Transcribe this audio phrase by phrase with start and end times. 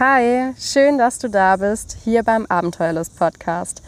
[0.00, 3.80] Hi, schön, dass du da bist, hier beim Abenteuerlust Podcast.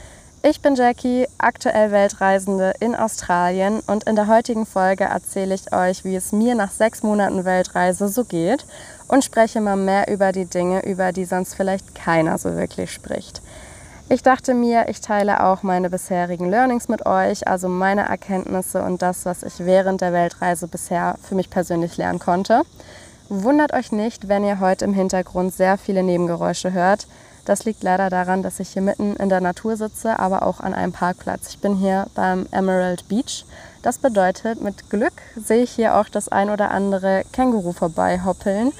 [0.45, 6.04] Ich bin Jackie, aktuell Weltreisende in Australien und in der heutigen Folge erzähle ich euch,
[6.04, 8.66] wie es mir nach sechs Monaten Weltreise so geht
[9.08, 13.43] und spreche mal mehr über die Dinge, über die sonst vielleicht keiner so wirklich spricht.
[14.09, 19.02] Ich dachte mir, ich teile auch meine bisherigen Learnings mit euch, also meine Erkenntnisse und
[19.02, 22.62] das, was ich während der Weltreise bisher für mich persönlich lernen konnte.
[23.29, 27.08] Wundert euch nicht, wenn ihr heute im Hintergrund sehr viele Nebengeräusche hört.
[27.44, 30.75] Das liegt leider daran, dass ich hier mitten in der Natur sitze, aber auch an
[30.75, 31.48] einem Parkplatz.
[31.48, 33.44] Ich bin hier beim Emerald Beach.
[33.83, 38.72] Das bedeutet, mit Glück sehe ich hier auch das ein oder andere Känguru vorbei hoppeln.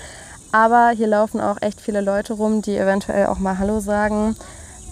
[0.53, 4.37] Aber hier laufen auch echt viele Leute rum, die eventuell auch mal Hallo sagen.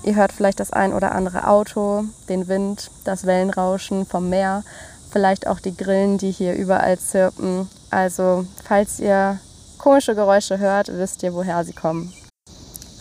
[0.02, 4.64] Ihr hört vielleicht das ein oder andere Auto, den Wind, das Wellenrauschen vom Meer,
[5.10, 7.68] vielleicht auch die Grillen, die hier überall zirpen.
[7.94, 9.38] Also, falls ihr
[9.78, 12.12] komische Geräusche hört, wisst ihr, woher sie kommen.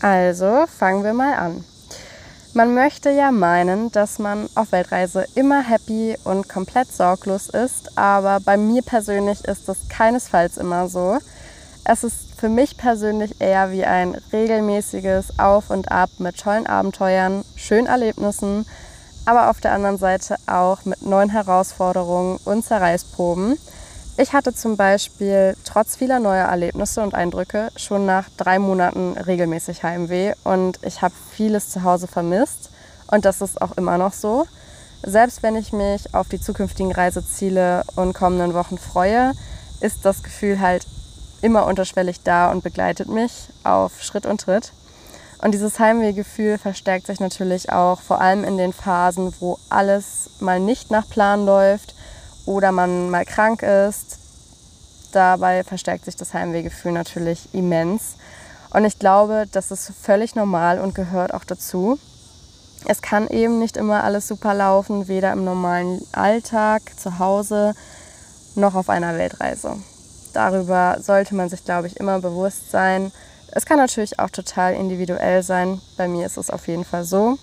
[0.01, 1.65] Also, fangen wir mal an.
[2.53, 8.39] Man möchte ja meinen, dass man auf Weltreise immer happy und komplett sorglos ist, aber
[8.39, 11.17] bei mir persönlich ist das keinesfalls immer so.
[11.85, 17.43] Es ist für mich persönlich eher wie ein regelmäßiges Auf und Ab mit tollen Abenteuern,
[17.55, 18.67] schönen Erlebnissen,
[19.25, 23.57] aber auf der anderen Seite auch mit neuen Herausforderungen und Zerreißproben.
[24.15, 29.81] Ich hatte zum Beispiel trotz vieler neuer Erlebnisse und Eindrücke schon nach drei Monaten regelmäßig
[29.81, 32.69] Heimweh und ich habe vieles zu Hause vermisst
[33.07, 34.45] und das ist auch immer noch so.
[35.01, 39.33] Selbst wenn ich mich auf die zukünftigen Reiseziele und kommenden Wochen freue,
[39.81, 40.85] ist das Gefühl halt
[41.41, 44.73] immer unterschwellig da und begleitet mich auf Schritt und Tritt.
[45.39, 50.59] Und dieses Heimwehgefühl verstärkt sich natürlich auch vor allem in den Phasen, wo alles mal
[50.59, 51.92] nicht nach Plan läuft
[52.45, 54.19] oder man mal krank ist.
[55.11, 58.15] Dabei verstärkt sich das Heimwehgefühl natürlich immens.
[58.71, 61.99] Und ich glaube, das ist völlig normal und gehört auch dazu.
[62.85, 67.75] Es kann eben nicht immer alles super laufen, weder im normalen Alltag, zu Hause,
[68.55, 69.77] noch auf einer Weltreise.
[70.33, 73.11] Darüber sollte man sich, glaube ich, immer bewusst sein.
[73.51, 75.79] Es kann natürlich auch total individuell sein.
[75.95, 77.37] Bei mir ist es auf jeden Fall so.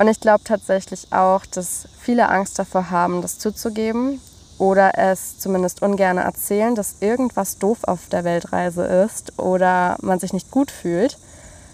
[0.00, 4.18] Und ich glaube tatsächlich auch, dass viele Angst davor haben, das zuzugeben
[4.56, 10.32] oder es zumindest ungern erzählen, dass irgendwas doof auf der Weltreise ist oder man sich
[10.32, 11.18] nicht gut fühlt.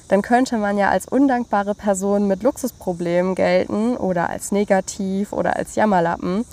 [0.09, 5.76] Dann könnte man ja als undankbare Person mit Luxusproblemen gelten oder als negativ oder als
[5.76, 6.44] Jammerlappen.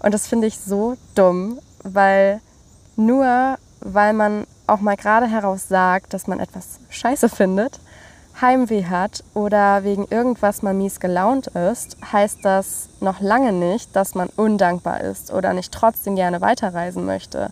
[0.00, 2.40] Und das finde ich so dumm, weil
[2.96, 7.78] nur weil man auch mal gerade heraus sagt, dass man etwas scheiße findet,
[8.40, 14.14] Heimweh hat oder wegen irgendwas mal mies gelaunt ist, heißt das noch lange nicht, dass
[14.14, 17.50] man undankbar ist oder nicht trotzdem gerne weiterreisen möchte.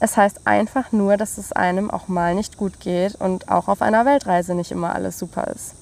[0.00, 3.82] Es heißt einfach nur, dass es einem auch mal nicht gut geht und auch auf
[3.82, 5.74] einer Weltreise nicht immer alles super ist.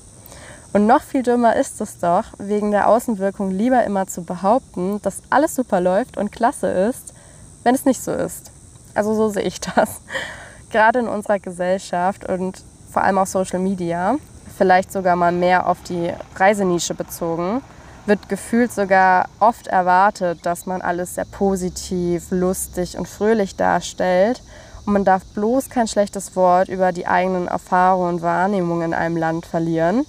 [0.73, 5.23] Und noch viel dümmer ist es doch, wegen der Außenwirkung lieber immer zu behaupten, dass
[5.31, 7.15] alles super läuft und klasse ist,
[7.63, 8.51] wenn es nicht so ist.
[8.95, 10.01] Also so sehe ich das.
[10.71, 12.63] Gerade in unserer Gesellschaft und
[12.97, 14.17] vor allem auf Social Media,
[14.57, 17.61] vielleicht sogar mal mehr auf die Reisenische bezogen,
[18.07, 24.41] wird gefühlt sogar oft erwartet, dass man alles sehr positiv, lustig und fröhlich darstellt.
[24.87, 29.19] Und man darf bloß kein schlechtes Wort über die eigenen Erfahrungen und Wahrnehmungen in einem
[29.19, 30.07] Land verlieren,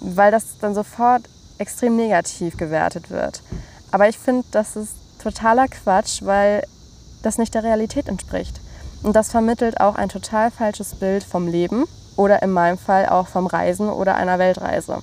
[0.00, 1.22] weil das dann sofort
[1.58, 3.40] extrem negativ gewertet wird.
[3.92, 6.64] Aber ich finde, das ist totaler Quatsch, weil
[7.22, 8.60] das nicht der Realität entspricht.
[9.02, 11.84] Und das vermittelt auch ein total falsches Bild vom Leben
[12.16, 15.02] oder in meinem Fall auch vom Reisen oder einer Weltreise.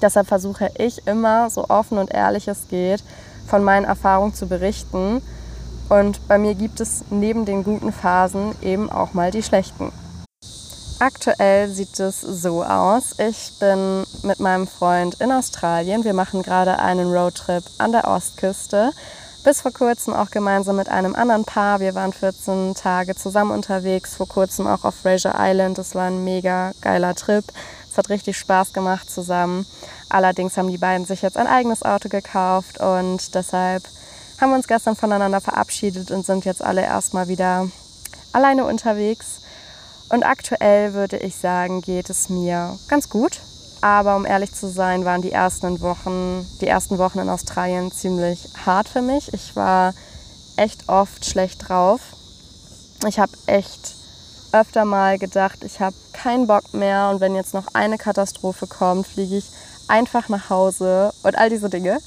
[0.00, 3.04] Deshalb versuche ich immer, so offen und ehrlich es geht,
[3.46, 5.22] von meinen Erfahrungen zu berichten.
[5.88, 9.92] Und bei mir gibt es neben den guten Phasen eben auch mal die schlechten.
[10.98, 13.18] Aktuell sieht es so aus.
[13.18, 16.04] Ich bin mit meinem Freund in Australien.
[16.04, 18.92] Wir machen gerade einen Roadtrip an der Ostküste
[19.44, 21.80] bis vor kurzem auch gemeinsam mit einem anderen Paar.
[21.80, 25.78] Wir waren 14 Tage zusammen unterwegs, vor kurzem auch auf Fraser Island.
[25.78, 27.44] Das war ein mega geiler Trip.
[27.90, 29.66] Es hat richtig Spaß gemacht zusammen.
[30.08, 33.82] Allerdings haben die beiden sich jetzt ein eigenes Auto gekauft und deshalb
[34.40, 37.68] haben wir uns gestern voneinander verabschiedet und sind jetzt alle erstmal wieder
[38.32, 39.40] alleine unterwegs.
[40.08, 43.40] Und aktuell würde ich sagen, geht es mir ganz gut.
[43.82, 48.48] Aber um ehrlich zu sein, waren die ersten Wochen, die ersten Wochen in Australien ziemlich
[48.64, 49.34] hart für mich.
[49.34, 49.92] Ich war
[50.56, 52.00] echt oft schlecht drauf.
[53.08, 53.96] Ich habe echt
[54.52, 59.06] öfter mal gedacht, ich habe keinen Bock mehr und wenn jetzt noch eine Katastrophe kommt,
[59.08, 59.50] fliege ich
[59.88, 61.98] einfach nach Hause und all diese Dinge.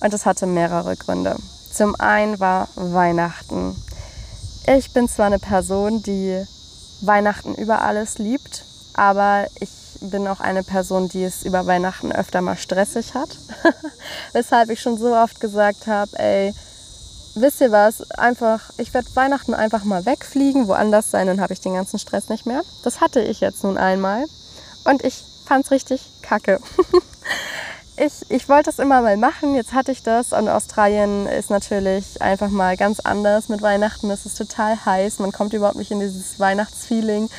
[0.00, 1.36] Und es hatte mehrere Gründe.
[1.72, 3.74] Zum einen war Weihnachten.
[4.66, 6.44] Ich bin zwar eine Person, die
[7.00, 9.70] Weihnachten über alles liebt, aber ich
[10.10, 13.28] bin auch eine Person, die es über Weihnachten öfter mal stressig hat.
[14.32, 16.54] Weshalb ich schon so oft gesagt habe, ey,
[17.34, 21.60] wisst ihr was, einfach, ich werde Weihnachten einfach mal wegfliegen, woanders sein, dann habe ich
[21.60, 22.62] den ganzen Stress nicht mehr.
[22.82, 24.24] Das hatte ich jetzt nun einmal
[24.84, 26.60] und ich fand es richtig kacke.
[27.96, 32.20] ich, ich wollte es immer mal machen, jetzt hatte ich das und Australien ist natürlich
[32.20, 34.10] einfach mal ganz anders mit Weihnachten.
[34.10, 37.30] Es ist total heiß, man kommt überhaupt nicht in dieses Weihnachtsfeeling.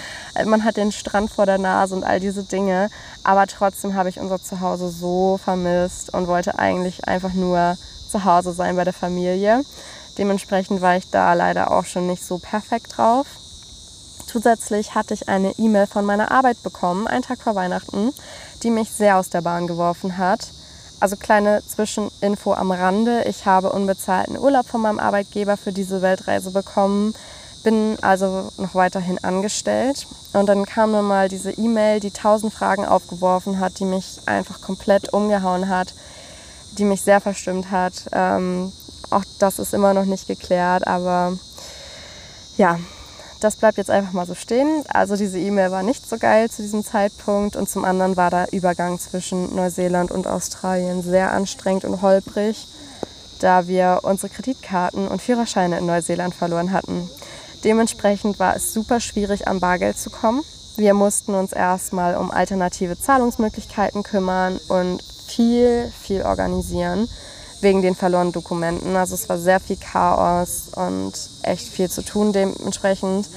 [0.46, 2.90] Man hat den Strand vor der Nase und all diese Dinge,
[3.24, 7.78] aber trotzdem habe ich unser Zuhause so vermisst und wollte eigentlich einfach nur
[8.10, 9.64] zu Hause sein bei der Familie.
[10.18, 13.28] Dementsprechend war ich da leider auch schon nicht so perfekt drauf.
[14.26, 18.12] Zusätzlich hatte ich eine E-Mail von meiner Arbeit bekommen, einen Tag vor Weihnachten,
[18.66, 20.50] die mich sehr aus der Bahn geworfen hat.
[21.00, 23.24] Also kleine Zwischeninfo am Rande.
[23.24, 27.14] Ich habe unbezahlten Urlaub von meinem Arbeitgeber für diese Weltreise bekommen,
[27.64, 30.06] bin also noch weiterhin angestellt.
[30.34, 34.60] Und dann kam mir mal diese E-Mail, die tausend Fragen aufgeworfen hat, die mich einfach
[34.60, 35.94] komplett umgehauen hat
[36.78, 37.94] die mich sehr verstimmt hat.
[38.12, 38.72] Ähm,
[39.10, 41.38] auch das ist immer noch nicht geklärt, aber
[42.58, 42.80] ja,
[43.40, 44.84] das bleibt jetzt einfach mal so stehen.
[44.88, 48.52] Also diese E-Mail war nicht so geil zu diesem Zeitpunkt und zum anderen war der
[48.54, 52.68] Übergang zwischen Neuseeland und Australien sehr anstrengend und holprig,
[53.40, 57.10] da wir unsere Kreditkarten und Führerscheine in Neuseeland verloren hatten.
[57.64, 60.44] Dementsprechend war es super schwierig, an Bargeld zu kommen.
[60.78, 67.08] Wir mussten uns erstmal um alternative Zahlungsmöglichkeiten kümmern und viel, viel organisieren
[67.66, 68.96] wegen den verlorenen Dokumenten.
[68.96, 73.28] Also es war sehr viel Chaos und echt viel zu tun dementsprechend.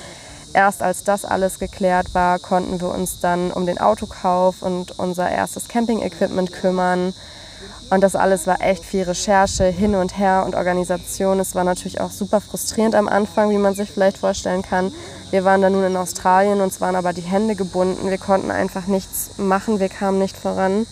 [0.53, 5.31] Erst als das alles geklärt war, konnten wir uns dann um den Autokauf und unser
[5.31, 7.15] erstes Camping-Equipment kümmern.
[7.91, 11.41] Und das alles war echt viel Recherche, hin und her und Organisation.
[11.41, 14.93] Es war natürlich auch super frustrierend am Anfang, wie man sich vielleicht vorstellen kann.
[15.31, 18.11] Wir waren dann nun in Australien, uns waren aber die Hände gebunden.
[18.11, 20.87] Wir konnten einfach nichts machen, wir kamen nicht voran.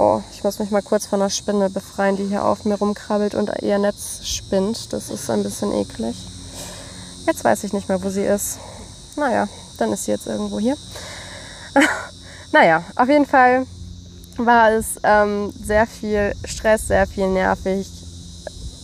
[0.00, 3.34] Oh, ich muss mich mal kurz von einer Spinne befreien, die hier auf mir rumkrabbelt
[3.34, 4.92] und ihr Netz spinnt.
[4.92, 6.16] Das ist ein bisschen eklig.
[7.26, 8.60] Jetzt weiß ich nicht mehr, wo sie ist.
[9.16, 10.76] Naja, dann ist sie jetzt irgendwo hier.
[12.52, 13.66] naja, auf jeden Fall
[14.36, 17.90] war es ähm, sehr viel Stress, sehr viel nervig,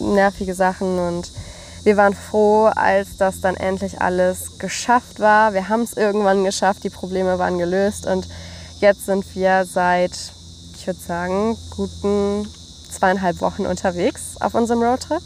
[0.00, 1.30] nervige Sachen und
[1.84, 5.54] wir waren froh, als das dann endlich alles geschafft war.
[5.54, 8.26] Wir haben es irgendwann geschafft, die Probleme waren gelöst und
[8.80, 10.34] jetzt sind wir seit
[10.84, 12.46] ich würde sagen, guten
[12.90, 15.22] zweieinhalb Wochen unterwegs auf unserem Roadtrip.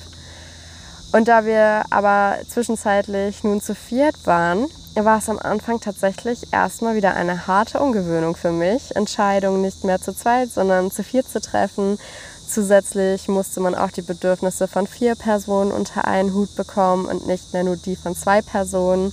[1.10, 6.94] Und da wir aber zwischenzeitlich nun zu viert waren, war es am Anfang tatsächlich erstmal
[6.94, 11.40] wieder eine harte Umgewöhnung für mich, Entscheidungen nicht mehr zu zweit, sondern zu viert zu
[11.40, 11.99] treffen.
[12.46, 17.52] Zusätzlich musste man auch die Bedürfnisse von vier Personen unter einen Hut bekommen und nicht
[17.52, 19.12] mehr nur die von zwei Personen.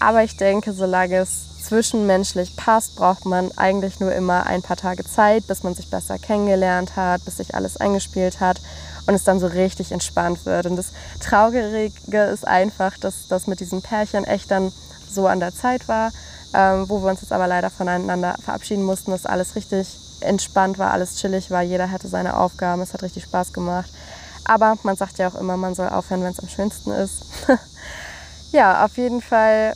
[0.00, 5.04] Aber ich denke, solange es zwischenmenschlich passt, braucht man eigentlich nur immer ein paar Tage
[5.04, 8.60] Zeit, bis man sich besser kennengelernt hat, bis sich alles eingespielt hat
[9.06, 10.64] und es dann so richtig entspannt wird.
[10.64, 14.72] Und das Traurige ist einfach, dass das mit diesem Pärchen echt dann
[15.10, 16.10] so an der Zeit war,
[16.54, 19.88] ähm, wo wir uns jetzt aber leider voneinander verabschieden mussten, dass alles richtig
[20.20, 23.90] entspannt war, alles chillig war, jeder hatte seine Aufgaben, es hat richtig Spaß gemacht.
[24.44, 27.24] Aber man sagt ja auch immer, man soll aufhören, wenn es am schönsten ist.
[28.52, 29.74] ja, auf jeden Fall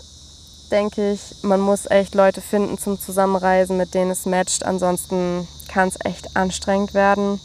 [0.73, 4.65] denke ich, man muss echt Leute finden zum Zusammenreisen, mit denen es matcht.
[4.65, 7.41] Ansonsten kann es echt anstrengend werden.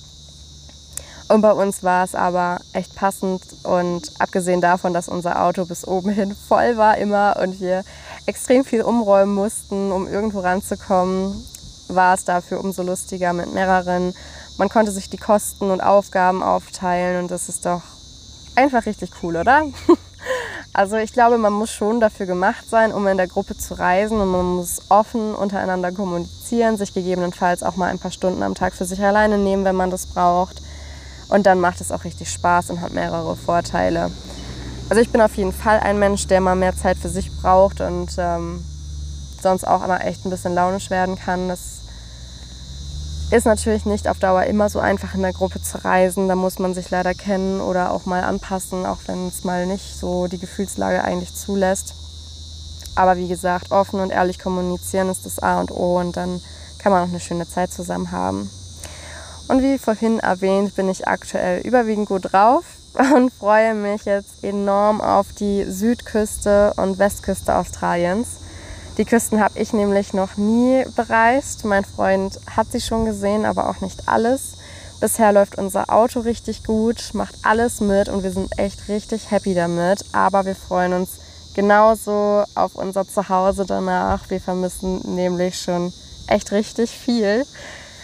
[1.27, 5.86] Und bei uns war es aber echt passend und abgesehen davon, dass unser Auto bis
[5.86, 7.84] oben hin voll war immer und wir
[8.25, 11.46] extrem viel umräumen mussten, um irgendwo ranzukommen,
[11.89, 14.13] war es dafür umso lustiger mit mehreren.
[14.57, 17.81] Man konnte sich die Kosten und Aufgaben aufteilen und das ist doch
[18.55, 19.65] einfach richtig cool, oder?
[20.74, 24.20] Also ich glaube, man muss schon dafür gemacht sein, um in der Gruppe zu reisen
[24.20, 28.74] und man muss offen untereinander kommunizieren, sich gegebenenfalls auch mal ein paar Stunden am Tag
[28.74, 30.62] für sich alleine nehmen, wenn man das braucht.
[31.30, 34.12] Und dann macht es auch richtig Spaß und hat mehrere Vorteile.
[34.90, 37.82] Also ich bin auf jeden Fall ein Mensch, der mal mehr Zeit für sich braucht
[37.82, 38.64] und ähm,
[39.42, 41.50] sonst auch immer echt ein bisschen launisch werden kann.
[41.50, 41.82] Das
[43.29, 46.29] ist natürlich nicht auf Dauer immer so einfach in der Gruppe zu reisen.
[46.29, 49.98] Da muss man sich leider kennen oder auch mal anpassen, auch wenn es mal nicht
[49.98, 51.93] so die Gefühlslage eigentlich zulässt.
[52.96, 56.41] Aber wie gesagt, offen und ehrlich kommunizieren ist das A und O und dann
[56.79, 58.50] kann man auch eine schöne Zeit zusammen haben.
[59.50, 62.63] Und wie vorhin erwähnt, bin ich aktuell überwiegend gut drauf
[63.15, 68.27] und freue mich jetzt enorm auf die Südküste und Westküste Australiens.
[68.98, 71.66] Die Küsten habe ich nämlich noch nie bereist.
[71.66, 74.54] Mein Freund hat sie schon gesehen, aber auch nicht alles.
[75.00, 79.54] Bisher läuft unser Auto richtig gut, macht alles mit und wir sind echt richtig happy
[79.54, 80.04] damit.
[80.13, 81.20] Aber wir freuen uns
[81.58, 84.30] Genauso auf unser Zuhause danach.
[84.30, 85.92] Wir vermissen nämlich schon
[86.27, 87.48] echt richtig viel.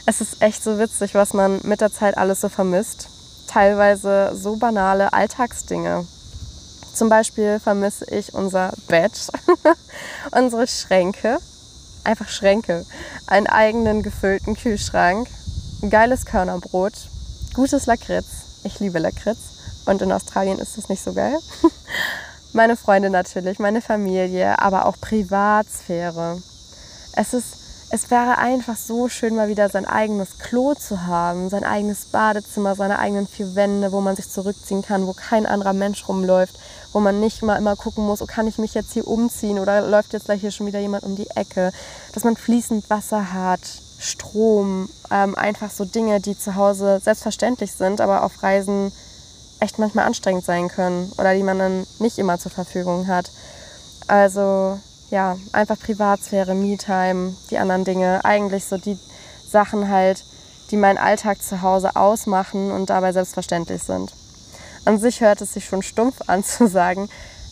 [0.08, 3.10] Es ist echt so witzig, was man mit der Zeit alles so vermisst.
[3.46, 6.08] Teilweise so banale Alltagsdinge.
[6.94, 9.30] Zum Beispiel vermisse ich unser Bett,
[10.32, 11.40] unsere Schränke,
[12.04, 12.86] einfach Schränke,
[13.26, 15.28] einen eigenen gefüllten Kühlschrank,
[15.82, 16.94] ein geiles Körnerbrot,
[17.56, 18.28] gutes Lakritz.
[18.64, 19.40] Ich liebe Lakritz
[19.86, 21.38] und in Australien ist es nicht so geil.
[22.54, 26.42] meine Freunde natürlich, meine Familie, aber auch Privatsphäre.
[27.16, 27.63] Es ist
[27.94, 32.74] es wäre einfach so schön, mal wieder sein eigenes Klo zu haben, sein eigenes Badezimmer,
[32.74, 36.58] seine eigenen vier Wände, wo man sich zurückziehen kann, wo kein anderer Mensch rumläuft,
[36.92, 39.88] wo man nicht mal immer gucken muss, oh, kann ich mich jetzt hier umziehen oder
[39.88, 41.72] läuft jetzt gleich hier schon wieder jemand um die Ecke.
[42.14, 43.62] Dass man fließend Wasser hat,
[44.00, 48.92] Strom, ähm, einfach so Dinge, die zu Hause selbstverständlich sind, aber auf Reisen
[49.60, 53.30] echt manchmal anstrengend sein können oder die man dann nicht immer zur Verfügung hat.
[54.08, 54.80] Also
[55.14, 58.98] ja, einfach Privatsphäre, Me-Time, die anderen Dinge, eigentlich so die
[59.48, 60.26] Sachen halt,
[60.72, 64.12] die meinen Alltag zu Hause ausmachen und dabei selbstverständlich sind.
[64.86, 67.10] An sich hört es sich schon stumpf an zu sagen,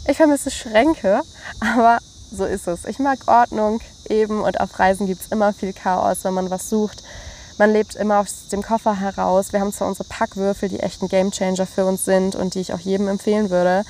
[0.07, 1.21] ich vermisse Schränke,
[1.59, 1.99] aber
[2.31, 2.85] so ist es.
[2.85, 6.67] Ich mag Ordnung eben und auf Reisen gibt es immer viel Chaos, wenn man was
[6.67, 7.03] sucht.
[7.59, 9.53] Man lebt immer aus dem Koffer heraus.
[9.53, 12.73] Wir haben zwar unsere Packwürfel, die echt ein Gamechanger für uns sind und die ich
[12.73, 13.83] auch jedem empfehlen würde,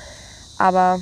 [0.58, 1.00] aber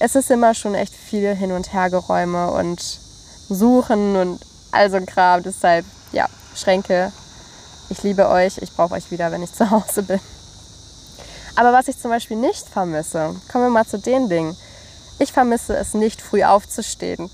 [0.00, 4.40] es ist immer schon echt viel Hin- und Hergeräume und Suchen und
[4.72, 5.42] all so ein Kram.
[5.42, 6.26] Deshalb, ja,
[6.56, 7.12] Schränke.
[7.90, 8.58] Ich liebe euch.
[8.58, 10.20] Ich brauche euch wieder, wenn ich zu Hause bin.
[11.54, 14.56] Aber was ich zum Beispiel nicht vermisse, kommen wir mal zu den Dingen.
[15.18, 17.30] Ich vermisse es nicht, früh aufzustehen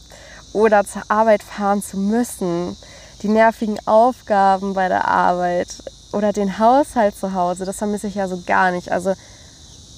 [0.52, 2.76] oder zur Arbeit fahren zu müssen.
[3.22, 5.68] Die nervigen Aufgaben bei der Arbeit
[6.12, 8.90] oder den Haushalt zu Hause, das vermisse ich ja so gar nicht.
[8.90, 9.14] Also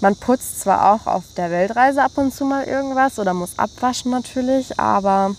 [0.00, 4.10] man putzt zwar auch auf der Weltreise ab und zu mal irgendwas oder muss abwaschen
[4.10, 5.34] natürlich, aber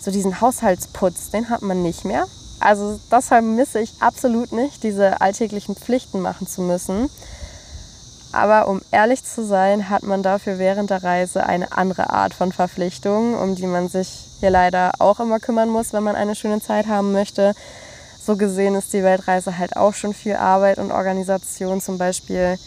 [0.00, 2.26] so diesen Haushaltsputz, den hat man nicht mehr.
[2.60, 7.10] Also das vermisse ich absolut nicht, diese alltäglichen Pflichten machen zu müssen.
[8.32, 12.50] Aber um ehrlich zu sein, hat man dafür während der Reise eine andere Art von
[12.50, 14.08] Verpflichtung, um die man sich
[14.40, 17.52] hier leider auch immer kümmern muss, wenn man eine schöne Zeit haben möchte.
[18.24, 21.80] So gesehen ist die Weltreise halt auch schon viel Arbeit und Organisation.
[21.82, 22.58] Zum Beispiel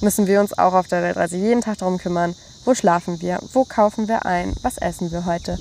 [0.00, 2.34] müssen wir uns auch auf der Weltreise jeden Tag darum kümmern,
[2.64, 5.58] wo schlafen wir, wo kaufen wir ein, was essen wir heute,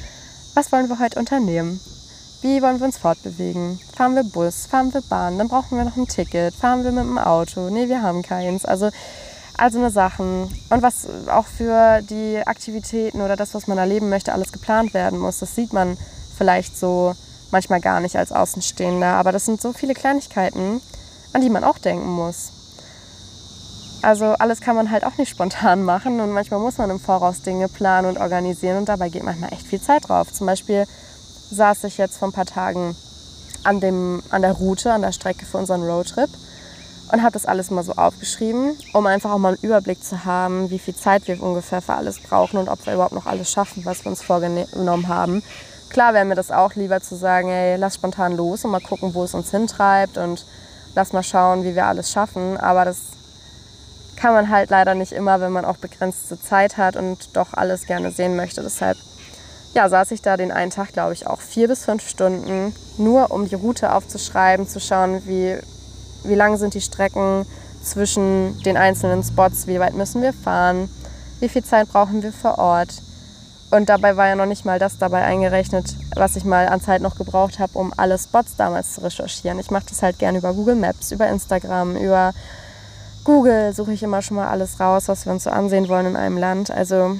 [0.53, 1.79] was wollen wir heute unternehmen,
[2.41, 5.97] wie wollen wir uns fortbewegen, fahren wir Bus, fahren wir Bahn, dann brauchen wir noch
[5.97, 8.65] ein Ticket, fahren wir mit dem Auto, nee, wir haben keins.
[8.65, 8.89] Also
[9.57, 14.33] also eine Sachen und was auch für die Aktivitäten oder das, was man erleben möchte,
[14.33, 15.39] alles geplant werden muss.
[15.39, 15.97] Das sieht man
[16.37, 17.15] vielleicht so
[17.51, 20.81] manchmal gar nicht als Außenstehender, aber das sind so viele Kleinigkeiten,
[21.31, 22.51] an die man auch denken muss.
[24.05, 27.41] Also alles kann man halt auch nicht spontan machen und manchmal muss man im Voraus
[27.41, 30.31] Dinge planen und organisieren und dabei geht manchmal echt viel Zeit drauf.
[30.31, 30.85] Zum Beispiel
[31.49, 32.95] saß ich jetzt vor ein paar Tagen
[33.63, 36.29] an, dem, an der Route, an der Strecke für unseren Roadtrip
[37.11, 40.69] und habe das alles mal so aufgeschrieben, um einfach auch mal einen Überblick zu haben,
[40.69, 43.85] wie viel Zeit wir ungefähr für alles brauchen und ob wir überhaupt noch alles schaffen,
[43.85, 45.41] was wir uns vorgenommen haben.
[45.89, 49.15] Klar wäre mir das auch lieber zu sagen, ey, lass spontan los und mal gucken,
[49.15, 50.45] wo es uns hintreibt und
[50.93, 52.57] lass mal schauen, wie wir alles schaffen.
[52.57, 53.14] Aber das
[54.15, 57.85] kann man halt leider nicht immer, wenn man auch begrenzte Zeit hat und doch alles
[57.85, 58.61] gerne sehen möchte.
[58.61, 58.97] Deshalb
[59.75, 63.31] ja, saß ich da den einen Tag, glaube ich, auch vier bis fünf Stunden, nur
[63.31, 65.57] um die Route aufzuschreiben, zu schauen, wie,
[66.23, 67.45] wie lang sind die Strecken
[67.83, 70.89] zwischen den einzelnen Spots, wie weit müssen wir fahren,
[71.41, 73.01] wie viel Zeit brauchen wir vor Ort.
[73.69, 77.01] Und dabei war ja noch nicht mal das dabei eingerechnet, was ich mal an Zeit
[77.01, 79.59] noch gebraucht habe, um alle Spots damals zu recherchieren.
[79.59, 82.33] Ich mache das halt gerne über Google Maps, über Instagram, über
[83.25, 86.15] Google suche ich immer schon mal alles raus, was wir uns so ansehen wollen in
[86.15, 86.69] einem Land.
[86.69, 87.17] Also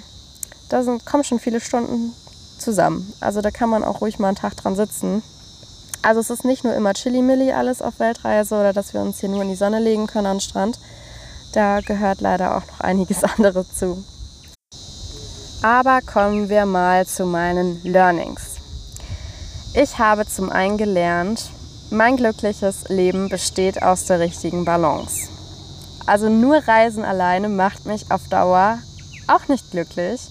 [0.70, 2.14] da sind, kommen schon viele Stunden
[2.60, 3.12] zusammen.
[3.20, 5.24] Also da kann man auch ruhig mal einen Tag dran sitzen.
[6.04, 9.30] Also es ist nicht nur immer Chili-Milli alles auf Weltreise oder dass wir uns hier
[9.30, 10.78] nur in die Sonne legen können am Strand.
[11.54, 14.04] Da gehört leider auch noch einiges anderes zu.
[15.64, 18.58] Aber kommen wir mal zu meinen Learnings.
[19.74, 21.50] Ich habe zum einen gelernt,
[21.90, 25.35] mein glückliches Leben besteht aus der richtigen Balance.
[26.06, 28.80] Also nur Reisen alleine macht mich auf Dauer
[29.28, 30.22] auch nicht glücklich.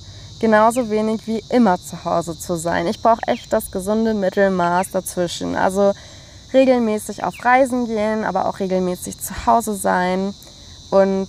[0.40, 2.86] Genauso wenig wie immer zu Hause zu sein.
[2.86, 5.56] Ich brauche echt das gesunde Mittelmaß dazwischen.
[5.56, 5.94] Also
[6.52, 10.34] regelmäßig auf Reisen gehen, aber auch regelmäßig zu Hause sein.
[10.90, 11.28] Und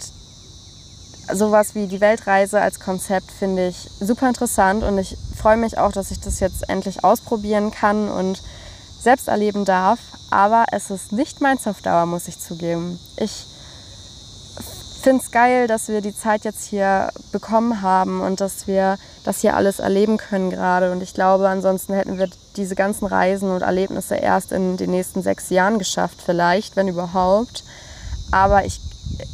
[1.34, 5.92] sowas wie die Weltreise als Konzept finde ich super interessant und ich freue mich auch,
[5.92, 8.42] dass ich das jetzt endlich ausprobieren kann und
[9.00, 10.00] selbst erleben darf.
[10.30, 13.00] Aber es ist nicht meins auf Dauer, muss ich zugeben.
[13.18, 13.48] Ich
[15.06, 19.42] finde es geil, dass wir die Zeit jetzt hier bekommen haben und dass wir das
[19.42, 20.92] hier alles erleben können gerade.
[20.92, 25.22] Und ich glaube, ansonsten hätten wir diese ganzen Reisen und Erlebnisse erst in den nächsten
[25.22, 27.64] sechs Jahren geschafft, vielleicht, wenn überhaupt.
[28.32, 28.82] Aber ich,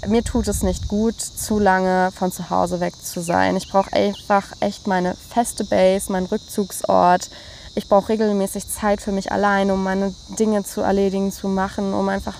[0.06, 3.56] mir tut es nicht gut, zu lange von zu Hause weg zu sein.
[3.56, 7.30] Ich brauche einfach echt meine feste Base, meinen Rückzugsort.
[7.76, 12.10] Ich brauche regelmäßig Zeit für mich allein, um meine Dinge zu erledigen, zu machen, um
[12.10, 12.36] einfach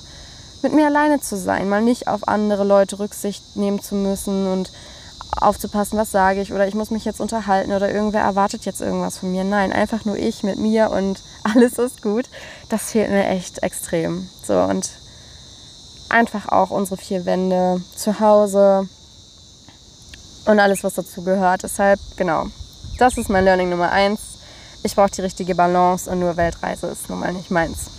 [0.64, 4.72] mit mir alleine zu sein, mal nicht auf andere Leute Rücksicht nehmen zu müssen und
[5.40, 9.18] aufzupassen, was sage ich oder ich muss mich jetzt unterhalten oder irgendwer erwartet jetzt irgendwas
[9.18, 9.44] von mir.
[9.44, 12.30] Nein, einfach nur ich mit mir und alles ist gut.
[12.70, 14.30] Das fehlt mir echt extrem.
[14.44, 14.90] So und
[16.10, 18.88] einfach auch unsere vier Wände zu Hause
[20.46, 21.64] und alles, was dazu gehört.
[21.64, 22.48] Deshalb, genau,
[22.98, 24.20] das ist mein Learning Nummer eins.
[24.84, 27.92] Ich brauche die richtige Balance und nur Weltreise ist nun mal nicht meins.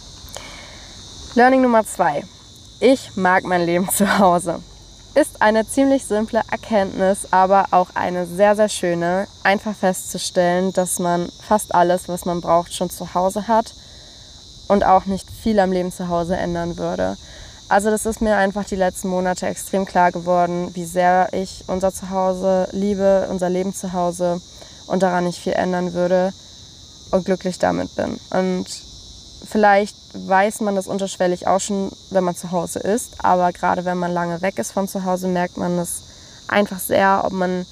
[1.35, 2.25] Learning Nummer zwei.
[2.85, 4.59] Ich mag mein Leben zu Hause.
[5.15, 11.31] Ist eine ziemlich simple Erkenntnis, aber auch eine sehr, sehr schöne, einfach festzustellen, dass man
[11.47, 13.75] fast alles, was man braucht, schon zu Hause hat
[14.67, 17.17] und auch nicht viel am Leben zu Hause ändern würde.
[17.69, 21.95] Also das ist mir einfach die letzten Monate extrem klar geworden, wie sehr ich unser
[21.95, 24.41] Zuhause liebe, unser Leben zu Hause
[24.89, 26.33] und daran nicht viel ändern würde
[27.13, 28.19] und glücklich damit bin.
[28.31, 28.67] Und
[29.53, 33.99] Vielleicht weiß man das unterschwellig auch schon, wenn man zu Hause ist, aber gerade wenn
[33.99, 36.01] man lange weg ist von zu Hause, merkt man das
[36.49, 37.67] einfach sehr, ob man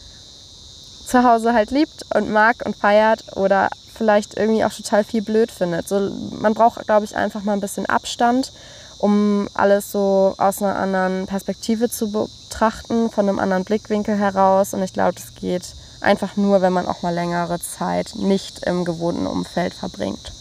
[1.06, 5.50] zu Hause halt liebt und mag und feiert oder vielleicht irgendwie auch total viel blöd
[5.50, 5.88] findet.
[5.88, 8.52] So, man braucht, glaube ich, einfach mal ein bisschen Abstand,
[8.98, 14.74] um alles so aus einer anderen Perspektive zu betrachten, von einem anderen Blickwinkel heraus.
[14.74, 18.84] Und ich glaube, das geht einfach nur, wenn man auch mal längere Zeit nicht im
[18.84, 20.32] gewohnten Umfeld verbringt.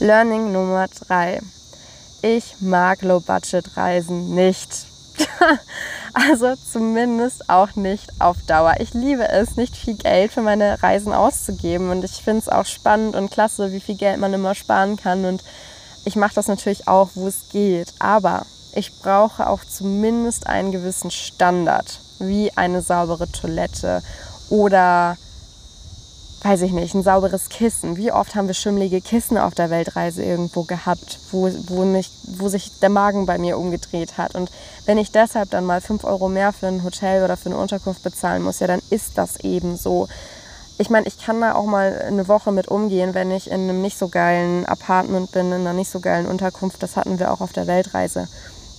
[0.00, 1.40] Learning Nummer drei.
[2.22, 4.86] Ich mag Low-Budget-Reisen nicht.
[6.14, 8.76] also zumindest auch nicht auf Dauer.
[8.78, 12.64] Ich liebe es, nicht viel Geld für meine Reisen auszugeben und ich finde es auch
[12.64, 15.44] spannend und klasse, wie viel Geld man immer sparen kann und
[16.06, 17.92] ich mache das natürlich auch, wo es geht.
[17.98, 24.02] Aber ich brauche auch zumindest einen gewissen Standard, wie eine saubere Toilette
[24.48, 25.18] oder
[26.42, 27.96] weiß ich nicht, ein sauberes Kissen.
[27.96, 32.48] Wie oft haben wir schimmelige Kissen auf der Weltreise irgendwo gehabt, wo, wo, mich, wo
[32.48, 34.34] sich der Magen bei mir umgedreht hat.
[34.34, 34.50] Und
[34.86, 38.02] wenn ich deshalb dann mal 5 Euro mehr für ein Hotel oder für eine Unterkunft
[38.02, 40.08] bezahlen muss, ja, dann ist das eben so.
[40.78, 43.82] Ich meine, ich kann da auch mal eine Woche mit umgehen, wenn ich in einem
[43.82, 46.82] nicht so geilen Apartment bin, in einer nicht so geilen Unterkunft.
[46.82, 48.28] Das hatten wir auch auf der Weltreise.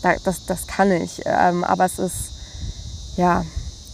[0.02, 1.22] Das, das kann ich.
[1.26, 2.32] Ähm, aber es ist,
[3.18, 3.46] ja,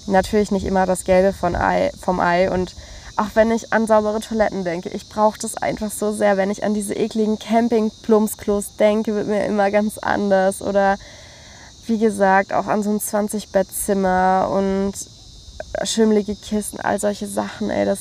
[0.06, 2.50] natürlich nicht immer das Gelbe von Ei, vom Ei.
[2.50, 2.76] Und
[3.18, 6.38] auch wenn ich an saubere Toiletten denke, ich brauche das einfach so sehr.
[6.38, 10.62] Wenn ich an diese ekligen Camping-Plumpsklos denke, wird mir immer ganz anders.
[10.62, 10.98] Oder
[11.88, 14.94] wie gesagt, auch an so ein 20-Bettzimmer und
[15.84, 18.00] schimmelige Kisten, all solche Sachen, ey, das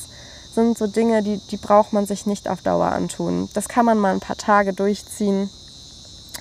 [0.54, 3.48] sind so Dinge, die, die braucht man sich nicht auf Dauer antun.
[3.54, 5.50] Das kann man mal ein paar Tage durchziehen.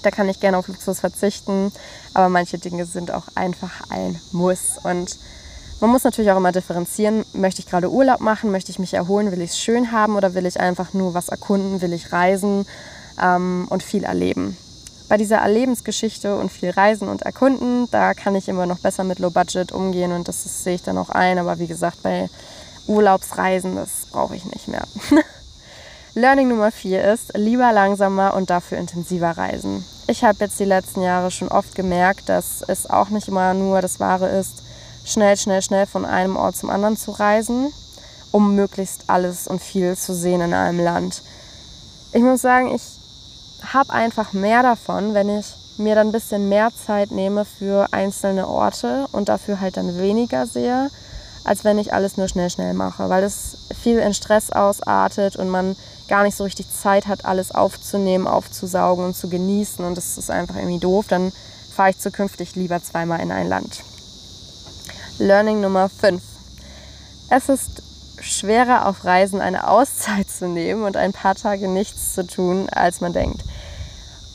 [0.04, 1.72] Da kann ich gerne auf Luxus verzichten,
[2.14, 4.78] aber manche Dinge sind auch einfach ein Muss.
[4.84, 5.18] Und
[5.86, 9.32] man muss natürlich auch immer differenzieren, möchte ich gerade Urlaub machen, möchte ich mich erholen,
[9.32, 12.66] will ich es schön haben oder will ich einfach nur was erkunden, will ich reisen
[13.22, 14.58] ähm, und viel erleben.
[15.10, 19.20] Bei dieser Erlebensgeschichte und viel Reisen und Erkunden, da kann ich immer noch besser mit
[19.20, 21.38] Low Budget umgehen und das, das sehe ich dann auch ein.
[21.38, 22.32] Aber wie gesagt, bei
[22.88, 24.88] Urlaubsreisen, das brauche ich nicht mehr.
[26.16, 29.86] Learning Nummer vier ist, lieber langsamer und dafür intensiver reisen.
[30.08, 33.82] Ich habe jetzt die letzten Jahre schon oft gemerkt, dass es auch nicht immer nur
[33.82, 34.65] das Wahre ist,
[35.06, 37.72] schnell, schnell, schnell von einem Ort zum anderen zu reisen,
[38.32, 41.22] um möglichst alles und viel zu sehen in einem Land.
[42.12, 42.82] Ich muss sagen, ich
[43.74, 45.46] habe einfach mehr davon, wenn ich
[45.78, 50.46] mir dann ein bisschen mehr Zeit nehme für einzelne Orte und dafür halt dann weniger
[50.48, 50.90] sehe,
[51.44, 55.50] als wenn ich alles nur schnell, schnell mache, weil es viel in Stress ausartet und
[55.50, 55.76] man
[56.08, 60.32] gar nicht so richtig Zeit hat, alles aufzunehmen, aufzusaugen und zu genießen und das ist
[60.32, 61.06] einfach irgendwie doof.
[61.08, 61.32] Dann
[61.76, 63.84] fahre ich zukünftig lieber zweimal in ein Land.
[65.18, 66.22] Learning Nummer 5.
[67.30, 67.82] Es ist
[68.20, 73.00] schwerer auf Reisen eine Auszeit zu nehmen und ein paar Tage nichts zu tun, als
[73.00, 73.42] man denkt.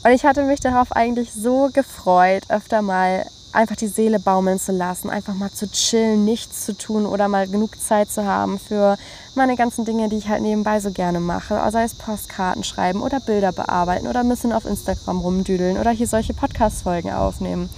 [0.03, 4.71] Und ich hatte mich darauf eigentlich so gefreut, öfter mal einfach die Seele baumeln zu
[4.71, 8.97] lassen, einfach mal zu chillen, nichts zu tun oder mal genug Zeit zu haben für
[9.35, 11.61] meine ganzen Dinge, die ich halt nebenbei so gerne mache.
[11.69, 16.07] Sei es Postkarten schreiben oder Bilder bearbeiten oder ein bisschen auf Instagram rumdüdeln oder hier
[16.07, 17.69] solche Podcast-Folgen aufnehmen.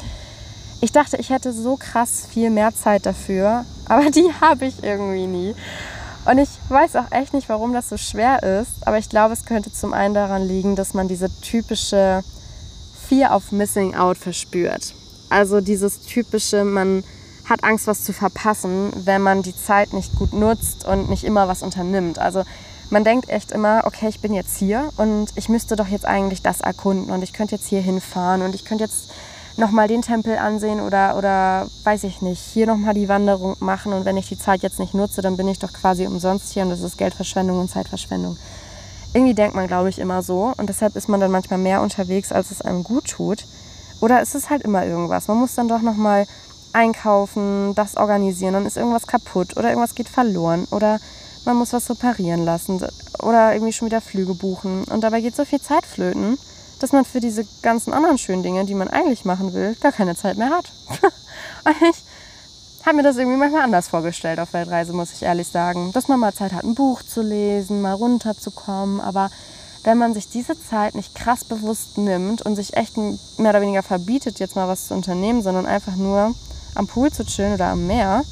[0.83, 5.27] Ich dachte, ich hätte so krass viel mehr Zeit dafür, aber die habe ich irgendwie
[5.27, 5.55] nie.
[6.25, 9.45] Und ich weiß auch echt nicht, warum das so schwer ist, aber ich glaube, es
[9.45, 12.21] könnte zum einen daran liegen, dass man diese typische
[13.07, 14.93] Fear of Missing Out verspürt.
[15.29, 17.05] Also dieses typische, man
[17.45, 21.47] hat Angst, was zu verpassen, wenn man die Zeit nicht gut nutzt und nicht immer
[21.47, 22.19] was unternimmt.
[22.19, 22.43] Also
[22.89, 26.41] man denkt echt immer, okay, ich bin jetzt hier und ich müsste doch jetzt eigentlich
[26.41, 29.11] das erkunden und ich könnte jetzt hier hinfahren und ich könnte jetzt
[29.57, 34.05] nochmal den Tempel ansehen oder, oder weiß ich nicht, hier nochmal die Wanderung machen und
[34.05, 36.69] wenn ich die Zeit jetzt nicht nutze, dann bin ich doch quasi umsonst hier und
[36.69, 38.37] das ist Geldverschwendung und Zeitverschwendung.
[39.13, 42.31] Irgendwie denkt man, glaube ich, immer so und deshalb ist man dann manchmal mehr unterwegs,
[42.31, 43.45] als es einem gut tut.
[44.01, 45.27] Oder ist es halt immer irgendwas.
[45.27, 46.25] Man muss dann doch nochmal
[46.73, 50.99] einkaufen, das organisieren, dann ist irgendwas kaputt oder irgendwas geht verloren oder
[51.45, 52.85] man muss was reparieren lassen
[53.21, 54.83] oder irgendwie schon wieder Flüge buchen.
[54.85, 56.37] Und dabei geht so viel Zeit flöten,
[56.83, 60.17] dass man für diese ganzen anderen schönen Dinge, die man eigentlich machen will, gar keine
[60.17, 60.73] Zeit mehr hat.
[61.63, 61.95] und ich
[62.85, 65.93] habe mir das irgendwie manchmal anders vorgestellt auf Weltreise, muss ich ehrlich sagen.
[65.93, 69.31] Dass man mal Zeit hat, ein Buch zu lesen, mal runterzukommen, aber
[69.85, 73.81] wenn man sich diese Zeit nicht krass bewusst nimmt und sich echt mehr oder weniger
[73.81, 76.35] verbietet, jetzt mal was zu unternehmen, sondern einfach nur
[76.75, 78.23] am Pool zu chillen oder am Meer,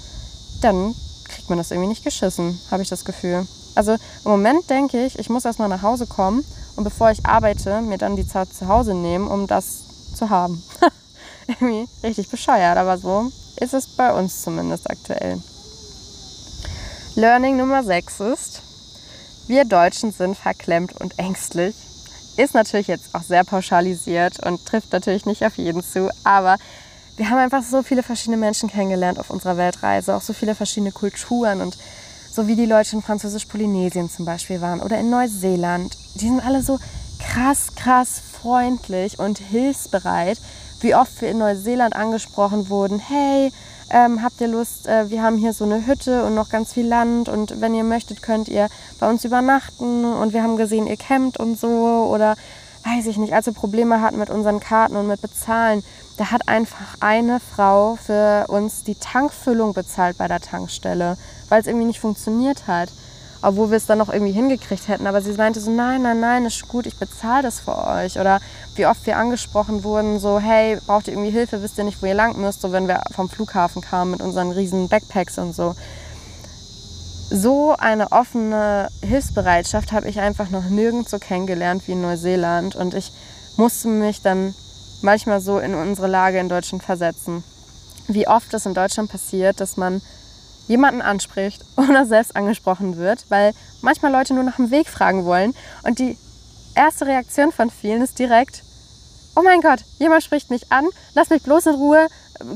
[0.59, 0.93] dann
[1.29, 3.47] kriegt man das irgendwie nicht geschissen, habe ich das Gefühl.
[3.75, 6.43] Also im Moment denke ich, ich muss erstmal nach Hause kommen
[6.75, 10.63] und bevor ich arbeite, mir dann die Zeit zu Hause nehmen, um das zu haben.
[11.47, 15.41] irgendwie richtig bescheuert, aber so ist es bei uns zumindest aktuell.
[17.15, 18.61] Learning Nummer 6 ist,
[19.47, 21.75] wir Deutschen sind verklemmt und ängstlich.
[22.37, 26.57] Ist natürlich jetzt auch sehr pauschalisiert und trifft natürlich nicht auf jeden zu, aber
[27.17, 30.91] wir haben einfach so viele verschiedene Menschen kennengelernt auf unserer Weltreise, auch so viele verschiedene
[30.91, 31.77] Kulturen und
[32.31, 35.97] so wie die Leute in Französisch-Polynesien zum Beispiel waren oder in Neuseeland.
[36.15, 36.79] Die sind alle so
[37.19, 40.39] krass, krass freundlich und hilfsbereit.
[40.79, 43.51] Wie oft wir in Neuseeland angesprochen wurden, hey,
[43.89, 46.87] ähm, habt ihr Lust, äh, wir haben hier so eine Hütte und noch ganz viel
[46.87, 50.95] Land und wenn ihr möchtet, könnt ihr bei uns übernachten und wir haben gesehen, ihr
[50.95, 52.37] campt und so oder
[52.83, 55.83] weiß ich nicht, als wir Probleme hatten mit unseren Karten und mit Bezahlen,
[56.17, 61.17] da hat einfach eine Frau für uns die Tankfüllung bezahlt bei der Tankstelle,
[61.49, 62.89] weil es irgendwie nicht funktioniert hat.
[63.43, 65.07] Obwohl wir es dann noch irgendwie hingekriegt hätten.
[65.07, 68.19] Aber sie meinte so, nein, nein, nein, ist gut, ich bezahle das für euch.
[68.19, 68.39] Oder
[68.75, 72.05] wie oft wir angesprochen wurden, so, hey, braucht ihr irgendwie Hilfe, wisst ihr nicht, wo
[72.05, 75.75] ihr lang müsst, so wenn wir vom Flughafen kamen mit unseren riesen Backpacks und so.
[77.33, 82.75] So eine offene Hilfsbereitschaft habe ich einfach noch nirgends so kennengelernt wie in Neuseeland.
[82.75, 83.13] Und ich
[83.55, 84.53] musste mich dann
[85.01, 87.41] manchmal so in unsere Lage in Deutschland versetzen.
[88.09, 90.01] Wie oft es in Deutschland passiert, dass man
[90.67, 95.53] jemanden anspricht oder selbst angesprochen wird, weil manchmal Leute nur nach dem Weg fragen wollen
[95.83, 96.17] und die
[96.75, 98.63] erste Reaktion von vielen ist direkt,
[99.37, 102.07] oh mein Gott, jemand spricht mich an, lass mich bloß in Ruhe,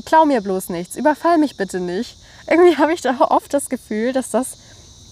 [0.04, 2.18] klau mir bloß nichts, überfall mich bitte nicht.
[2.46, 4.58] Irgendwie habe ich da oft das Gefühl, dass das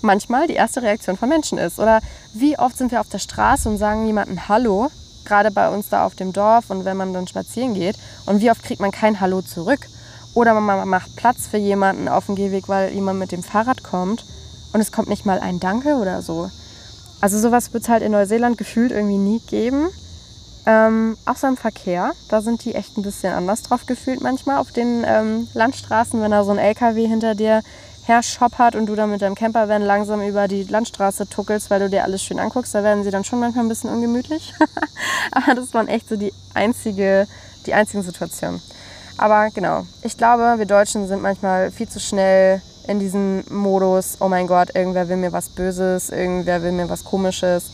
[0.05, 1.81] manchmal die erste Reaktion von Menschen ist.
[1.81, 2.01] Oder
[2.33, 4.91] wie oft sind wir auf der Straße und sagen jemanden Hallo
[5.25, 7.97] gerade bei uns da auf dem Dorf und wenn man dann spazieren geht.
[8.27, 9.81] Und wie oft kriegt man kein Hallo zurück?
[10.35, 14.25] Oder man macht Platz für jemanden auf dem Gehweg, weil jemand mit dem Fahrrad kommt
[14.73, 16.51] und es kommt nicht mal ein Danke oder so.
[17.21, 19.89] Also sowas wird es halt in Neuseeland gefühlt irgendwie nie geben.
[20.67, 24.73] Ähm, außer im Verkehr, da sind die echt ein bisschen anders drauf gefühlt manchmal auf
[24.73, 27.63] den ähm, Landstraßen, wenn da so ein LKW hinter dir
[28.07, 32.05] herschoppert und du dann mit deinem Campervan langsam über die Landstraße tuckelst, weil du dir
[32.05, 34.55] alles schön anguckst, da werden sie dann schon manchmal ein bisschen ungemütlich.
[35.33, 37.27] Aber das waren echt so die, einzige,
[37.67, 38.61] die einzigen Situationen.
[39.17, 44.29] Aber genau, ich glaube, wir Deutschen sind manchmal viel zu schnell in diesem Modus, oh
[44.29, 47.71] mein Gott, irgendwer will mir was Böses, irgendwer will mir was Komisches.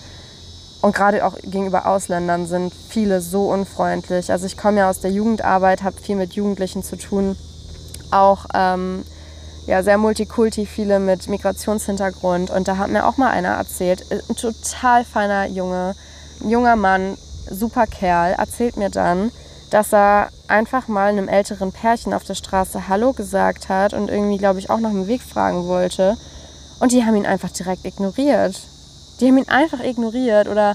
[0.82, 4.30] Und gerade auch gegenüber Ausländern sind viele so unfreundlich.
[4.30, 7.36] Also ich komme ja aus der Jugendarbeit, habe viel mit Jugendlichen zu tun.
[8.10, 9.04] Auch ähm,
[9.70, 12.50] ja, sehr multikulti, viele mit Migrationshintergrund.
[12.50, 15.94] Und da hat mir auch mal einer erzählt, äh, ein total feiner Junge,
[16.40, 17.16] ein junger Mann,
[17.48, 19.30] super Kerl, erzählt mir dann,
[19.70, 24.38] dass er einfach mal einem älteren Pärchen auf der Straße Hallo gesagt hat und irgendwie,
[24.38, 26.16] glaube ich, auch nach dem Weg fragen wollte.
[26.80, 28.60] Und die haben ihn einfach direkt ignoriert.
[29.20, 30.74] Die haben ihn einfach ignoriert oder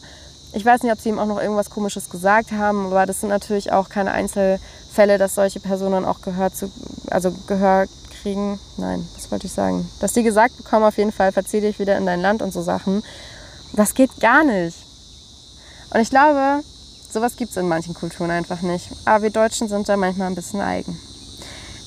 [0.53, 3.27] ich weiß nicht, ob sie ihm auch noch irgendwas Komisches gesagt haben, aber das sind
[3.27, 6.71] natürlich auch keine Einzelfälle, dass solche Personen auch Gehör zu,
[7.09, 7.87] also Gehör
[8.25, 8.59] kriegen.
[8.77, 9.87] Nein, was wollte ich sagen?
[9.99, 12.63] Dass die gesagt bekommen, auf jeden Fall, verzieh dich wieder in dein Land und so
[12.63, 13.03] Sachen.
[13.73, 14.75] Das geht gar nicht.
[15.93, 16.63] Und ich glaube,
[17.11, 18.89] sowas gibt es in manchen Kulturen einfach nicht.
[19.05, 20.99] Aber wir Deutschen sind da manchmal ein bisschen eigen.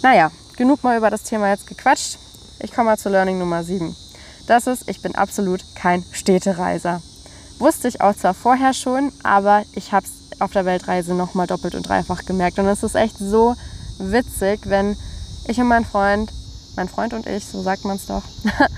[0.01, 2.19] Naja, genug mal über das Thema jetzt gequatscht.
[2.61, 3.97] Ich komme mal zu Learning Nummer 7.
[4.47, 7.03] Das ist, ich bin absolut kein Städtereiser.
[7.59, 11.75] Wusste ich auch zwar vorher schon, aber ich habe es auf der Weltreise nochmal doppelt
[11.75, 12.61] und dreifach gemerkt.
[12.61, 13.57] Und es ist echt so
[13.99, 14.97] witzig, wenn
[15.49, 16.31] ich und mein Freund,
[16.77, 18.23] mein Freund und ich, so sagt man es doch,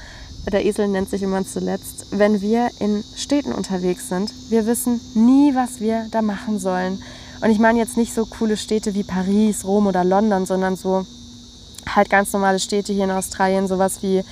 [0.51, 5.55] der Esel nennt sich immer zuletzt, wenn wir in Städten unterwegs sind, wir wissen nie,
[5.55, 7.03] was wir da machen sollen.
[7.41, 11.07] Und ich meine jetzt nicht so coole Städte wie Paris, Rom oder London, sondern so
[11.89, 14.23] halt ganz normale Städte hier in Australien, sowas wie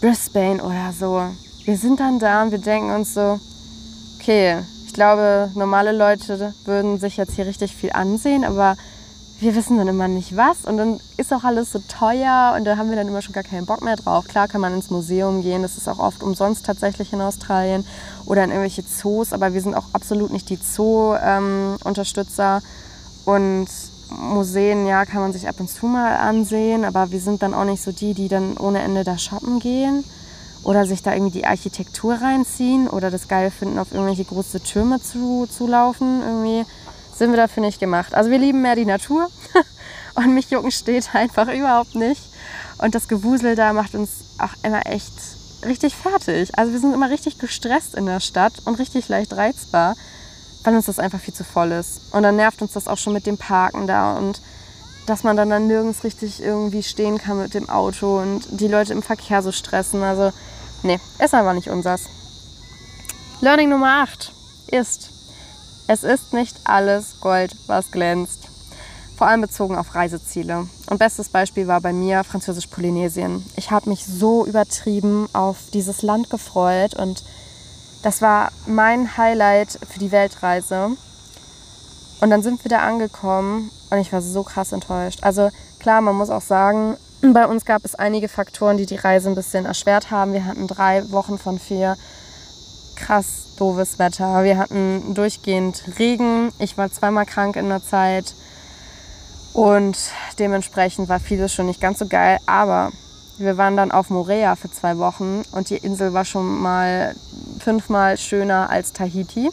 [0.00, 1.22] Brisbane oder so.
[1.64, 3.40] Wir sind dann da und wir denken uns so,
[4.20, 8.76] okay, ich glaube, normale Leute würden sich jetzt hier richtig viel ansehen, aber
[9.44, 12.78] wir wissen dann immer nicht was und dann ist auch alles so teuer und da
[12.78, 14.26] haben wir dann immer schon gar keinen Bock mehr drauf.
[14.26, 17.84] Klar kann man ins Museum gehen, das ist auch oft umsonst tatsächlich in Australien
[18.24, 22.62] oder in irgendwelche Zoos, aber wir sind auch absolut nicht die Zoo-Unterstützer
[23.26, 23.66] und
[24.08, 27.64] Museen, ja, kann man sich ab und zu mal ansehen, aber wir sind dann auch
[27.64, 30.04] nicht so die, die dann ohne Ende da shoppen gehen
[30.62, 35.02] oder sich da irgendwie die Architektur reinziehen oder das geil finden, auf irgendwelche große Türme
[35.02, 36.22] zu, zu laufen.
[36.22, 36.64] Irgendwie
[37.18, 38.14] sind wir dafür nicht gemacht.
[38.14, 39.28] Also wir lieben mehr die Natur
[40.14, 42.22] und mich jucken steht einfach überhaupt nicht.
[42.78, 45.12] Und das Gewusel da macht uns auch immer echt
[45.64, 46.56] richtig fertig.
[46.58, 49.96] Also wir sind immer richtig gestresst in der Stadt und richtig leicht reizbar,
[50.62, 52.12] weil uns das einfach viel zu voll ist.
[52.12, 54.40] Und dann nervt uns das auch schon mit dem Parken da und
[55.06, 58.92] dass man dann, dann nirgends richtig irgendwie stehen kann mit dem Auto und die Leute
[58.92, 60.02] im Verkehr so stressen.
[60.02, 60.32] Also
[60.82, 62.04] nee, ist einfach nicht unsers.
[63.40, 64.32] Learning Nummer 8
[64.68, 65.10] ist,
[65.86, 68.48] es ist nicht alles Gold, was glänzt.
[69.16, 70.66] Vor allem bezogen auf Reiseziele.
[70.90, 73.44] Und bestes Beispiel war bei mir Französisch-Polynesien.
[73.56, 77.22] Ich habe mich so übertrieben auf dieses Land gefreut und
[78.02, 80.96] das war mein Highlight für die Weltreise.
[82.20, 85.20] Und dann sind wir da angekommen und ich war so krass enttäuscht.
[85.22, 89.28] Also klar, man muss auch sagen, bei uns gab es einige Faktoren, die die Reise
[89.28, 90.32] ein bisschen erschwert haben.
[90.32, 91.96] Wir hatten drei Wochen von vier
[92.96, 94.44] krass doofes Wetter.
[94.44, 96.52] Wir hatten durchgehend Regen.
[96.58, 98.34] Ich war zweimal krank in der Zeit.
[99.52, 99.96] Und
[100.38, 102.38] dementsprechend war vieles schon nicht ganz so geil.
[102.46, 102.90] Aber
[103.38, 107.14] wir waren dann auf Morea für zwei Wochen und die Insel war schon mal
[107.58, 109.50] fünfmal schöner als Tahiti.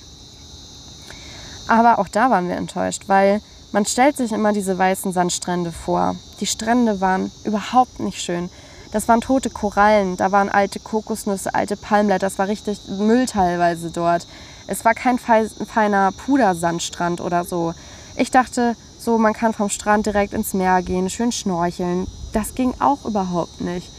[1.67, 6.15] Aber auch da waren wir enttäuscht, weil man stellt sich immer diese weißen Sandstrände vor.
[6.39, 8.49] Die Strände waren überhaupt nicht schön.
[8.91, 13.89] Das waren tote Korallen, da waren alte Kokosnüsse, alte Palmblätter, das war richtig Müll teilweise
[13.89, 14.27] dort.
[14.67, 17.73] Es war kein feiner Pudersandstrand oder so.
[18.15, 22.07] Ich dachte, so man kann vom Strand direkt ins Meer gehen, schön schnorcheln.
[22.33, 23.89] Das ging auch überhaupt nicht.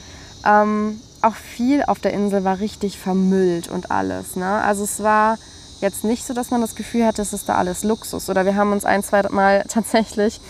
[0.45, 4.37] Ähm, auch viel auf der Insel war richtig vermüllt und alles.
[4.37, 4.47] Ne?
[4.63, 5.39] Also es war
[5.81, 8.29] jetzt nicht so, dass man das Gefühl hatte, es ist da alles Luxus.
[8.29, 10.41] Oder wir haben uns ein, zwei Mal tatsächlich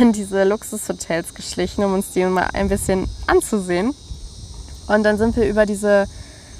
[0.00, 3.94] in diese Luxushotels geschlichen, um uns die mal ein bisschen anzusehen.
[4.88, 6.06] Und dann sind wir über diese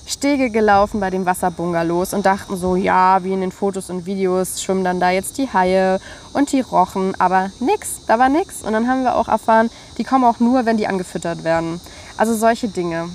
[0.07, 4.63] Stege gelaufen bei den Wasserbungalows und dachten so, ja, wie in den Fotos und Videos
[4.63, 5.99] schwimmen dann da jetzt die Haie
[6.33, 8.63] und die Rochen, aber nix, da war nix.
[8.63, 11.81] Und dann haben wir auch erfahren, die kommen auch nur, wenn die angefüttert werden.
[12.17, 13.09] Also solche Dinge.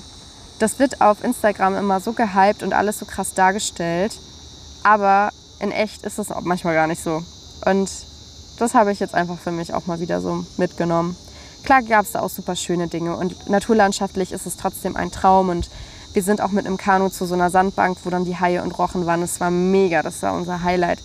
[0.58, 4.20] Das wird auf Instagram immer so gehypt und alles so krass dargestellt,
[4.84, 5.30] aber
[5.60, 7.24] in echt ist es auch manchmal gar nicht so.
[7.66, 7.90] Und
[8.60, 11.16] das habe ich jetzt einfach für mich auch mal wieder so mitgenommen.
[11.64, 15.50] Klar gab es da auch super schöne Dinge und naturlandschaftlich ist es trotzdem ein Traum
[15.50, 15.70] und
[16.14, 18.78] wir sind auch mit einem Kanu zu so einer Sandbank, wo dann die Haie und
[18.78, 19.22] Rochen waren.
[19.22, 21.00] Es war mega, das war unser Highlight.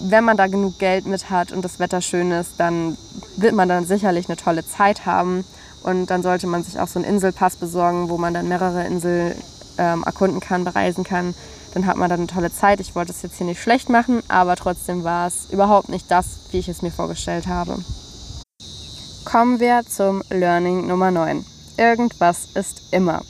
[0.00, 2.96] Wenn man da genug Geld mit hat und das Wetter schön ist, dann
[3.36, 5.44] wird man dann sicherlich eine tolle Zeit haben.
[5.82, 9.34] Und dann sollte man sich auch so einen Inselpass besorgen, wo man dann mehrere Inseln
[9.78, 11.34] ähm, erkunden kann, bereisen kann
[11.74, 12.80] dann hat man dann eine tolle Zeit.
[12.80, 16.40] Ich wollte es jetzt hier nicht schlecht machen, aber trotzdem war es überhaupt nicht das,
[16.52, 17.78] wie ich es mir vorgestellt habe.
[19.24, 21.44] Kommen wir zum Learning Nummer 9.
[21.76, 23.22] Irgendwas ist immer.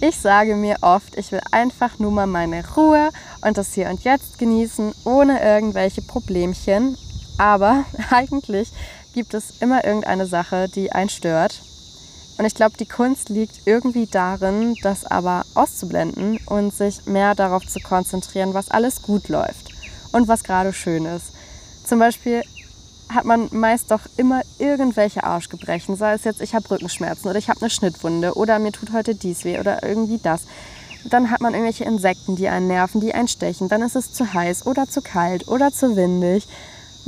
[0.00, 3.08] Ich sage mir oft, ich will einfach nur mal meine Ruhe
[3.40, 6.96] und das Hier und Jetzt genießen, ohne irgendwelche Problemchen.
[7.38, 8.70] Aber eigentlich
[9.14, 11.62] gibt es immer irgendeine Sache, die einen stört
[12.38, 17.66] und ich glaube, die Kunst liegt irgendwie darin, das aber auszublenden und sich mehr darauf
[17.66, 19.72] zu konzentrieren, was alles gut läuft
[20.12, 21.32] und was gerade schön ist.
[21.84, 22.42] Zum Beispiel
[23.08, 27.48] hat man meist doch immer irgendwelche Arschgebrechen, sei es jetzt, ich habe Rückenschmerzen oder ich
[27.48, 30.42] habe eine Schnittwunde oder mir tut heute dies weh oder irgendwie das.
[31.04, 33.68] Dann hat man irgendwelche Insekten, die einen nerven, die einen stechen.
[33.68, 36.46] Dann ist es zu heiß oder zu kalt oder zu windig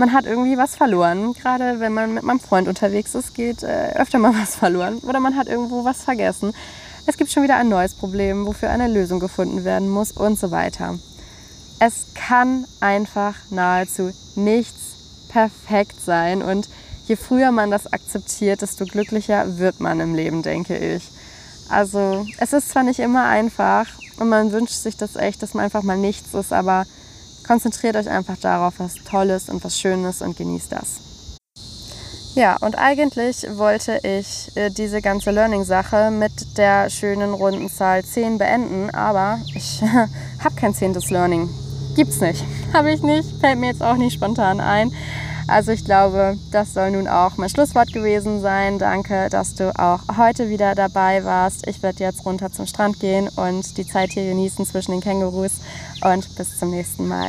[0.00, 1.34] man hat irgendwie was verloren.
[1.34, 4.98] Gerade wenn man mit meinem Freund unterwegs ist, geht äh, öfter mal was verloren.
[4.98, 6.52] Oder man hat irgendwo was vergessen.
[7.06, 10.50] Es gibt schon wieder ein neues Problem, wofür eine Lösung gefunden werden muss und so
[10.50, 10.98] weiter.
[11.78, 16.68] Es kann einfach nahezu nichts perfekt sein und
[17.06, 21.08] je früher man das akzeptiert, desto glücklicher wird man im Leben, denke ich.
[21.68, 23.86] Also es ist zwar nicht immer einfach
[24.18, 26.84] und man wünscht sich das echt, dass man einfach mal nichts ist, aber
[27.46, 31.00] Konzentriert euch einfach darauf, was Tolles und was Schönes und genießt das.
[32.34, 38.38] Ja, und eigentlich wollte ich äh, diese ganze Learning-Sache mit der schönen runden Zahl 10
[38.38, 39.82] beenden, aber ich
[40.38, 41.50] habe kein zehntes Learning.
[41.96, 42.44] Gibt's nicht.
[42.72, 44.92] Habe ich nicht, fällt mir jetzt auch nicht spontan ein.
[45.48, 48.78] Also ich glaube, das soll nun auch mein Schlusswort gewesen sein.
[48.78, 51.66] Danke, dass du auch heute wieder dabei warst.
[51.66, 55.60] Ich werde jetzt runter zum Strand gehen und die Zeit hier genießen zwischen den Kängurus
[56.04, 57.28] und bis zum nächsten Mal.